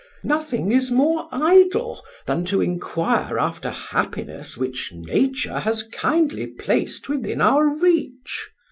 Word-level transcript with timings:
Nothing 0.23 0.71
is 0.71 0.89
more 0.89 1.29
idle 1.31 2.03
than 2.25 2.43
to 2.45 2.59
inquire 2.59 3.37
after 3.37 3.69
happiness 3.69 4.57
which 4.57 4.91
Nature 4.95 5.59
has 5.59 5.83
kindly 5.83 6.47
placed 6.47 7.07
within 7.07 7.39
our 7.39 7.67
reach. 7.77 8.49